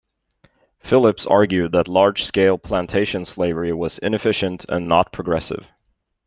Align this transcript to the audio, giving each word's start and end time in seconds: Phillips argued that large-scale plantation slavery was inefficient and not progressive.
Phillips 0.79 1.27
argued 1.27 1.73
that 1.73 1.87
large-scale 1.87 2.57
plantation 2.57 3.23
slavery 3.23 3.71
was 3.71 3.99
inefficient 3.99 4.65
and 4.67 4.87
not 4.87 5.11
progressive. 5.13 5.67